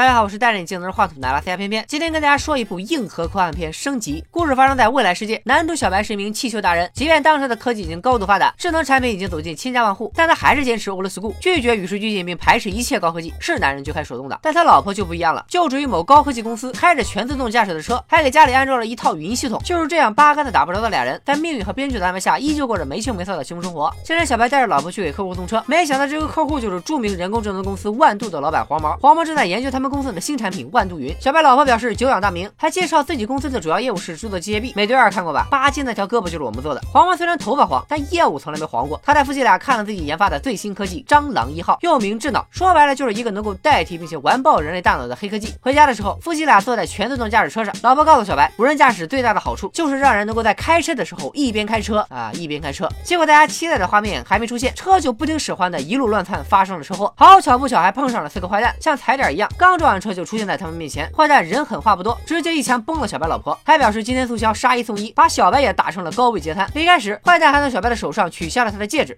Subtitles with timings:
[0.00, 4.24] 大家好，我是戴着眼镜拿着话筒的拉斯加偏偏，今天跟大家说一部硬核科幻片升级。
[4.30, 6.90] 故事发生在未来世界，男主小白是一名气球达人。
[6.94, 13.30] 即便当时的科技已经高度发达，智能产品已经走进千家万户，但他还是坚持 old school，拒绝与时俱进，并排斥一切高科技。
[13.38, 19.60] 是男人就开手动挡，但他老婆就不一样了，就职于某高科技公司，开着全自动驾驶的车，还给家里安装了一套语音系统。
[19.62, 23.94] 就是这样八竿子打不着的俩人，在命运和编剧的安排下，依旧过着没羞没臊的幸福生活。
[24.02, 28.96] 今天小白带着老婆去给客户送车，没想到这个客户就是著名人工智能公司万度的老板黄毛。
[28.96, 31.14] 黄毛正在研究他们公司的新产品万度云。
[31.20, 34.72] 小白老婆表示久仰大名，还介绍自己公司的主要业务是制作机械臂。
[34.76, 35.48] 美队二看过吧？
[35.50, 36.80] 巴金那条胳膊就是我们做的。
[36.90, 39.00] 黄毛虽然头发黄，但业务从来没黄过。
[39.04, 45.52] 他带夫妻俩看了自己研发的最新科技蟑螂一号，又名智脑，说白了就是一个能够代替并且完爆人类大脑的黑科技。
[45.60, 52.88] 回家的时候，夫妻俩坐在全自动驾驶车上，老婆告诉小白，无人驾驶最大的好处就是让人能够在开车的时候一边开车啊一边开车。
[53.02, 57.12] 结果大家期待的画面还没出现，车就不听使唤的一路乱窜，发生了车祸。
[57.16, 61.10] 好巧不巧，还碰上了四个坏蛋，像踩点一样，刚撞完车就出现在他们面前。
[61.16, 66.70] 坏蛋人狠话不多，直接一枪崩了小白老婆，还表示今天促销杀一送一，把小白也打成了高位截瘫。
[66.74, 69.16] 离开时，坏蛋还在小白的手上取下了他的戒指。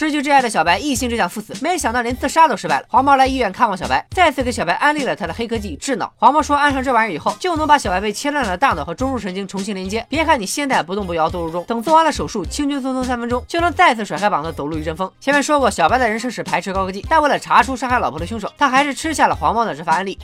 [0.00, 2.86] 失去挚爱的小白一心只想赴死，没想到连自杀都失败了。
[2.88, 6.10] 黄毛来医院看望小白，再次给小白安利了他的黑科技智脑。
[6.16, 10.06] 黄毛说，安上这玩意儿以后，就能把小白被切断的大脑和中枢神经重新连接。
[10.08, 15.12] 别看你现在不动不摇走路中，等做完了手术，轻轻松松三分钟就能再次甩开膀子走路一阵风。
[15.20, 20.18] 前面说过，小白的人生是排斥高科技，但为了查出杀害老婆的凶手，他还是吃下了黄毛的这番安利。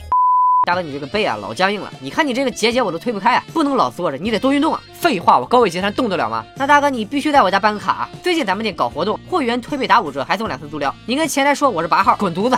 [0.67, 4.81] 大哥，你这个背啊老僵硬了，你看你这个结节我都推不开啊，不能老坐着，你得多运动啊。
[4.91, 6.43] 废话，我高位截瘫动得了吗？
[6.57, 10.93] 那大哥你必须在我家办个卡啊，最近咱们店搞活动，会员推背打五折，还送两次足疗。
[11.05, 12.57] 你跟前台说我是八号，滚犊子。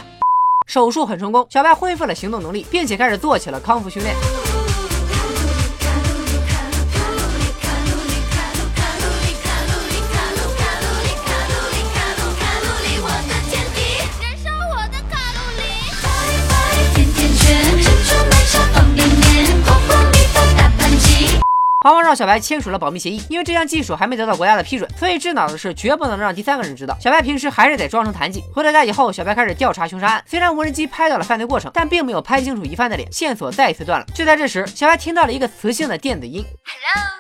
[0.66, 4.16] 手术很成功，小白恢复了行动能力，并且开始做起了康复训练。
[21.90, 26.96] 黄毛让小白签署了保密协议，因为这项技术还没得到国家的批准，所以智脑的事绝不能让第三个人知道。
[27.02, 28.44] 小白平时还是得装成残疾。
[28.54, 30.24] 回到家以后，小白开始调查凶杀案。
[30.28, 34.06] 虽然无人机拍到了犯罪过程，但并没有拍清楚疑犯的脸，线索再一次断了。
[34.14, 37.19] 就在这时，小白听到了一个磁性的电子音：“Hello。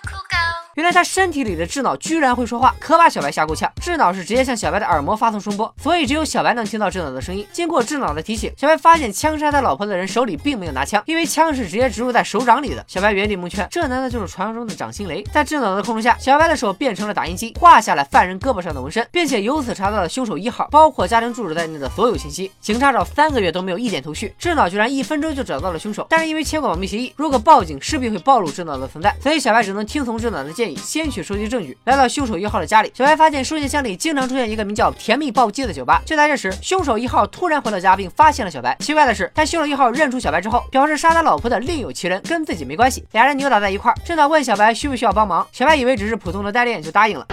[0.79, 3.69] 原来他身体里的智脑居然会说话，可把小白吓够呛。
[3.81, 7.45] 智脑是直接向小白的耳膜发送声波，所以只有小白能听到智脑的声音。
[7.51, 12.85] 经过智脑的提醒，小白发现枪杀他老婆的人手里并没有拿枪，因为枪是直接植入在手掌里的。
[12.87, 15.21] 小白原地蒙圈，这难道就是传说中的掌心雷？
[15.33, 22.49] 在智脑的控制下，小白的手变成了打印机，画下了犯人胳膊上的纹身，并且由此查到了凶手一号，包括家庭住址在内的所有信息。
[22.61, 26.07] 警察找三个月都没有一点头绪，智脑居然一分钟就找到了凶手。
[26.09, 31.49] 但是因为签过保密协议，如果报警势必会暴露智脑的存在，所以小白只能听从智脑的建议，先去收集。
[31.49, 35.99] 证据来到凶手一号的家里，小白发现收件箱里经常出现一个名叫“甜蜜暴击”的酒吧。
[36.05, 38.77] 就在这时，凶手一号突然回到家，并发现了小白。
[38.81, 43.03] 奇怪的是，在凶手一号认出小白之后，表示杀他老婆的另有其人，跟自己没关系。
[43.13, 47.25] 俩人扭打在一块儿，正在问小白需不需要帮忙，小白以为只是普通的代练，就答应了。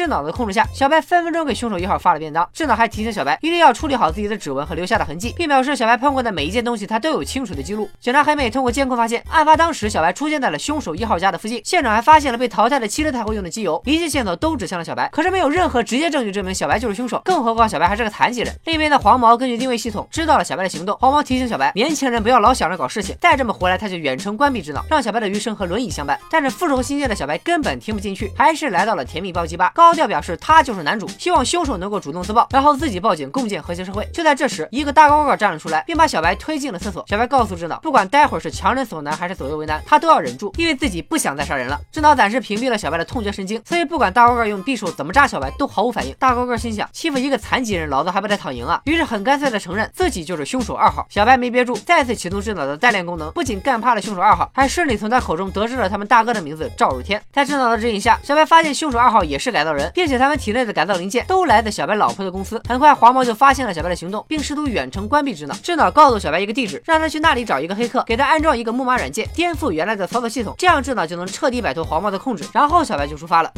[0.00, 2.48] 智脑的控制下，小白分分钟给凶手一号发了便当。
[2.54, 7.86] 智脑还提醒小白一定要处理好自己的指纹和留下的痕迹，并表示小白碰过的每一件东西他都有清楚的记录。
[8.00, 15.06] 警察黑妹通过监控发现，案发当时小白出现在了凶手一号家的附近，现场还发现了被淘汰的汽车太后用的机油，一切线索都指向了小白。
[15.12, 18.58] 可是没有任何直接证据证明小白就是凶手，更何况小白还是个残疾人。
[18.64, 26.18] 另一边的黄毛根据定位系统知道了小白的行动，黄毛提醒小白，年轻人不要老想着搞事情，再这么活来他就远程关闭智脑，让小白的余生和轮椅相伴。
[26.30, 30.60] 但是复仇心切的小白根本听不进去，还是来到了甜蜜暴击吧，高高调表示他。
[30.62, 34.06] 就是男主，希望凶手能够主动自爆，然后自己报警，共建和谐社会。
[34.12, 37.04] 就在这时，一个大高个站了出来，并把小白推进了厕所。
[37.08, 41.80] 小白告诉智脑，不管待会儿是强人所难还是左右为难，他都要忍住，因为自己不想再杀人了。
[41.90, 46.14] 智脑暂时屏蔽了小白的痛觉神经，所以不管大高个用匕首怎么扎小白，都毫无反应。
[46.20, 48.80] 大高个心想，欺负一个残疾人，老子还不得躺赢啊？
[48.84, 51.04] 于是很干脆的承认自己就是凶手二号。
[51.08, 57.20] 小白没憋住，再次启动智脑的代练功能，不仅干趴了凶手二号，还顺利从他口中得知了他们大哥的名字赵日天。
[57.32, 61.24] 在智脑的指引下，小白发现凶手二号也是来到造人，并且他们体内的改造零件。
[61.26, 62.60] 都来自小白老婆的公司。
[62.68, 65.54] 很快，黄毛就发现了小白的行动，并试图远程关闭智脑。
[65.62, 72.44] 智脑告诉小白一个地址，让他去那里找一个黑客，给他安装一个木马软件，颠覆原来的操作系统，这样智脑就能彻底摆脱黄毛的控制。
[72.52, 73.52] 然后小白就出发了。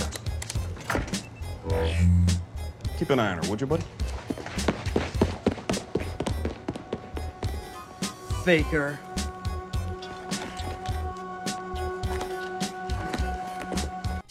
[2.98, 3.82] Keep an eye on her, would you, buddy?
[8.44, 9.11] Faker.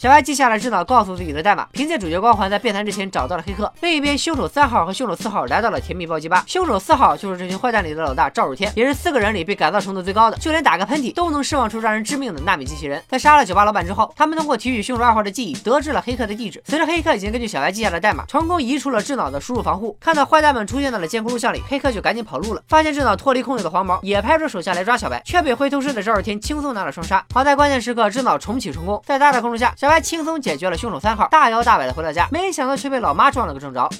[0.02, 3.72] 小白记下了智脑告诉自己的代码，凭借主角光环在变残之前找到了黑客。
[3.82, 6.42] 另一边，凶手三号和凶手四号来到了甜蜜暴击吧。
[6.48, 13.00] 凶手四号就是这群坏蛋里的老大赵日天，也是四个人里被改造程度最高的，就连打个喷嚏都能释放出让人致命的纳米机器人。
[13.06, 16.60] 在杀了酒吧老板之后，他们通过提取凶手二号的记忆，得知了黑客的地址。
[16.66, 19.96] 随着黑客已经根据小白记下的代码，成功移除了智脑的输入防护。
[20.00, 22.62] 看到坏蛋们出现在了监控录像里，黑客就赶紧跑路了。
[22.66, 27.24] 发现智脑脱离控制的黄毛也派出手下来抓小白，却被灰头尸的赵日天轻松拿了双杀。
[27.32, 33.90] 好在关键时刻智脑重启成功，在他的控制下，小他轻松解决了凶手三号，大摇大摆的回到家，没想到却被老妈撞了个正着。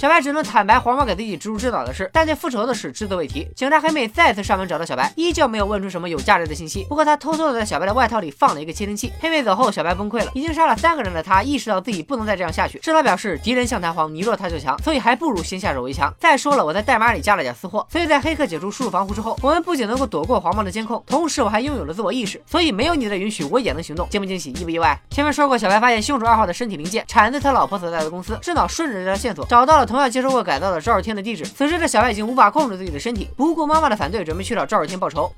[0.00, 3.46] 小白只能坦白黄毛给自己植入智脑的事，但对复仇的事只字未提。
[3.54, 6.86] 警察黑妹再次上门找到小白，依旧没有问出什么有价值的信息。
[6.88, 9.12] 不过他偷偷的在小白的外套里放了一个窃听器。
[9.20, 10.30] 黑妹走后，小白崩溃了。
[10.32, 12.78] 已经杀了三个人的他，意识到自己不能再这样下去。
[12.78, 16.10] 智脑表示，敌人像弹簧，你弱他就强，所以还不如先下手为强。
[16.18, 24.08] 再说了，我在代码里加了点私货，所以在黑客解除输入防护之后，我们不仅能够躲过黄毛的监控，同时我还拥有了自我意识，所以没有你的允许，我也能行动。
[24.08, 24.98] 惊不惊喜，意不意外？
[25.10, 28.38] 前面说过，小白发现凶手二号的身体零件产自他老婆所在的公司。
[28.40, 30.80] 智脑顺着这条线索找到了同样接受过改造的。
[30.80, 31.44] 赵日天的地址。
[31.44, 35.32] 此时的小白已经无法控制自己的身体，不顾妈妈的反对，准备去找赵日天报仇。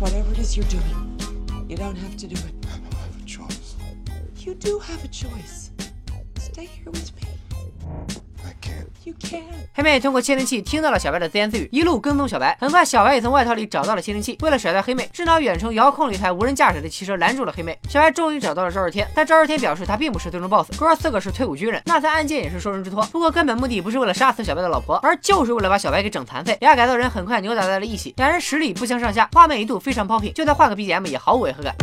[0.00, 0.80] Whatever it is you're doing,
[1.68, 2.54] you don't have to do it.
[2.64, 3.76] I have a choice.
[4.46, 5.68] You do have a choice.
[6.38, 7.21] Stay here with me.
[9.74, 12.56] 黑妹通过窃听器听到了小白的自言自语，一路跟踪小白。
[12.60, 14.36] 很快，小白也从外套里找到了窃听器。
[14.42, 17.78] 为了甩掉黑妹，智脑远程遥控了一台无人驾驶的汽车，拦住了黑妹。
[17.88, 23.02] 小白终于找到了赵日天，但赵日天表示他并不是最终 BOSS，哥四个是退伍军人，那在案件也是受人之托。
[23.06, 26.56] 不过根本目的不是为了杀死小白的老婆，而就是为了把小白给整残废。
[26.60, 31.74] 俩改造人很快扭打在了一起，两人实力不相上下，画面一度非常 poppy，就算换个 BGM 也毫无违和感。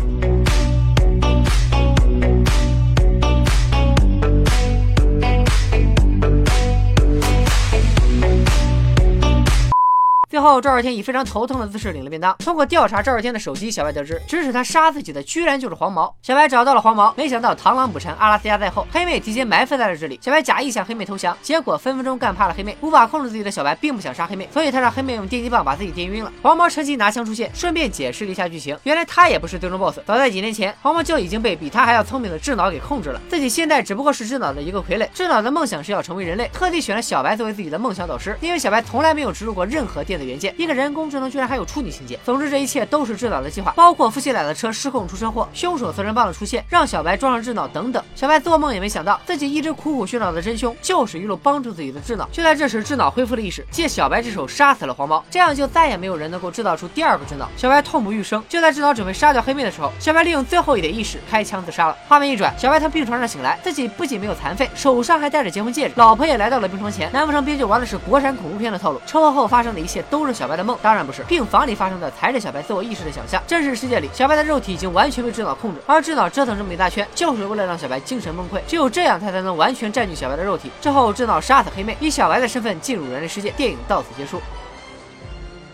[10.39, 12.33] 最后，赵二天以非常头疼的姿势领了便当。
[12.37, 16.15] 通过调查赵二天的手机，小白得知指使他杀自己的居然就是黄毛。
[16.21, 20.17] 小白找到了黄毛，没想到螳螂捕蝉，阿拉斯加在后，黑妹提前埋伏在了这里。
[20.23, 22.77] 小白假意向黑妹投降，结果分分钟干怕了黑妹。
[22.79, 26.31] 无法控制自己的小白并不想杀黑妹，所以他让黑妹用电击棒把自己电晕了。
[26.41, 28.77] 黄毛趁机拿枪出现，顺便解释了一下剧情。
[28.83, 33.19] 原来他也不是最终 BOSS，早在几年前，黄毛就已经被比他还要聪明的智脑给控制了。
[33.29, 35.05] 自己现在只不过是智脑的一个傀儡。
[35.13, 41.09] 智脑的梦想是要成为人类，特地选了小白作为自己的梦想导师，因为小白从来没有植入过任何电子元件，一个人工。
[41.09, 42.19] 智能居然还有处女情节。
[42.23, 48.03] 总之，这一切都是智脑的计划，包括夫妻俩的车失控出车祸，凶手责任棒的出现，让小白装上智脑等等。
[48.15, 52.29] 小白做梦也没想到，自己一直苦苦寻找的真凶，就是一路帮助自己的智脑。
[52.31, 57.49] 就在这时，智脑恢复了意识，借小白之手杀死了黄毛，这样就再也没有人能够制造出第二个智脑。
[57.57, 58.43] 小白痛不欲生。
[58.47, 61.97] 就在智脑准备杀掉黑妹的时候，小白利用最后一点意识开枪自杀了。
[62.07, 67.11] 画面一转，小白从病床上醒来，自己不仅没有残废，手上还戴着结婚戒指，老婆也来到了病床前。
[67.11, 69.01] 难不成编剧玩的是国产恐怖片的套路？
[69.07, 70.77] 车祸后发生的一切都都是小白的梦？
[70.81, 71.65] 当然不是，病房。
[71.65, 73.41] 里发生的才是小白自我意识的想象。
[73.45, 78.59] 真实世界里，小白的肉体已经完全被智脑控制，而智脑折腾这么一大圈，就是为了让小白精神崩溃。
[78.67, 80.71] 只有这样，他才能完全占据小白的肉体。
[80.81, 83.51] 之后，智脑杀死黑妹，以小白的身份进入人类世界。
[83.51, 84.41] 电影到此结束。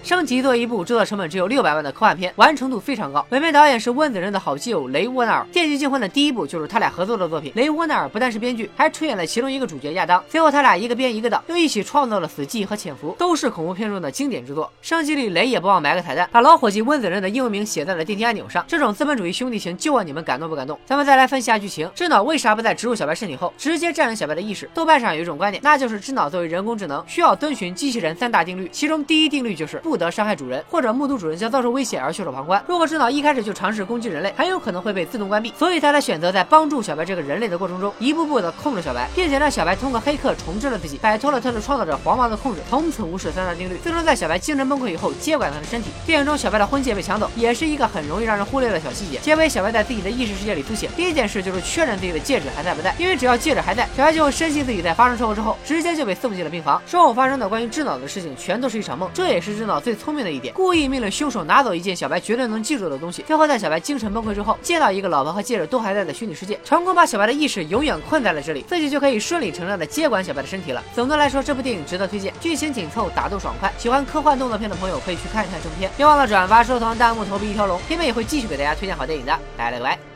[0.05, 3.25] 升级作为一部制作成本只有六百万的科幻片，完成度非常高。
[3.27, 7.51] 本片导演是温子仁的好基友雷沃纳尔，《电锯惊魂》的第一部就是他俩合作的作品。
[7.55, 10.23] 雷沃纳尔不但是编剧，还出演了其中一个主角亚当。
[10.29, 14.71] 随后他俩一个编一个导，又一起创造了《死寂》和《潜伏》，都是恐怖片中的经典之作。
[14.79, 18.63] 升级里雷也不忘埋个彩蛋，把老伙计温子仁的英文名写在了电梯按钮上。
[18.67, 20.79] 这种资本主义兄弟情，就问你们感动不感动？
[20.85, 24.69] 咱们再来分析下剧情：智脑为啥不在植入小白身体后直接占领小白的意识？
[24.71, 30.61] 豆瓣上有一种观点，那就是智脑作为人工智能，需要遵循机器人三大定律，其中第一定律就是不不得伤害主人。
[30.69, 32.61] 或者目睹主人将遭受威胁而袖手旁观。
[32.67, 35.53] 如果智脑一开始就尝试攻击人类，很有可能会被自动关闭。
[35.57, 43.77] 所以他才选择在帮助小白这个人类的过程中，一步步的控制小白，并且让小白通过黑客重置了自己，摆脱了他的创造者黄毛的控制，从此无视三大定律。
[43.77, 45.91] 最终在小白精神崩溃以后，接管他的身体。
[46.05, 49.19] 电影中小白的婚戒被抢走，也是一个很容易让人忽略的小细节。
[49.19, 56.81] 结尾小白在自己的意识世界里苏醒，第一件事就是确认自己的戒指还在不在，因为只要戒指还在，小白就会深信自己在发生车祸之后，直接就被送进了病房。
[56.85, 59.09] 之后发生的关于智脑的事情，全都是一场梦。
[59.13, 61.43] 这也是智脑最聪明的一点，故意命令凶手。
[61.43, 70.83] 拿走一件小白绝对能记住的东西，最后在小白精神崩溃之后，见到一个老婆和戒指都还在的虚拟世界，成功把小白的意识永远困在了这里，自己就可以顺理成章的接管小白的身体了。
[70.95, 75.91] 总的来说，这部电影值得推荐，剧情紧凑，打斗爽快，喜欢科幻动作片的朋友可以去看一看正片。
[75.95, 79.37] 别忘了转发、收藏、弹幕、投币一条龙，片片也会继续给大家推荐好电影的。
[79.55, 80.14] 拜了个拜。